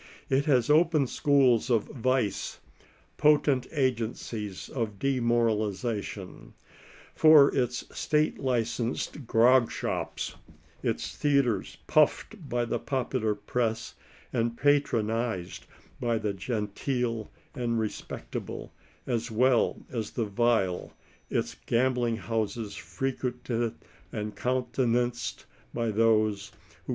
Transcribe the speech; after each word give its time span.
It 0.31 0.45
has 0.45 0.67
open 0.67 1.05
schools 1.05 1.69
of 1.69 1.83
vice, 1.83 2.57
potent 3.17 3.67
agencies 3.71 4.67
of 4.67 4.97
demoralization. 4.97 6.55
For 7.13 7.55
its 7.55 7.85
state 7.95 8.39
licensed 8.39 9.27
grog 9.27 9.69
shops, 9.71 10.33
its 10.81 11.15
theatres 11.15 11.77
pufifed 11.87 12.49
by 12.49 12.65
the 12.65 12.79
popular 12.79 13.35
press 13.35 13.93
and 14.33 14.57
patro 14.57 15.03
nized 15.03 15.65
by 15.99 16.17
the" 16.17 16.33
genteeP' 16.33 17.27
and 17.53 17.77
respectable," 17.79 18.73
as 19.05 19.29
well 19.29 19.85
as 19.91 20.09
the 20.09 20.25
vile, 20.25 20.93
its 21.29 21.55
gambling 21.67 22.17
houses 22.17 22.73
frequented 22.75 23.75
and 24.11 24.35
countenanced 24.35 25.45
by 25.75 25.91
those 25.91 26.49
wb9 26.49 26.49
10 26.49 26.55
110 26.55 26.87
De? 26.87 26.89